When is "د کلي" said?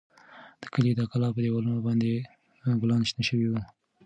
0.61-0.91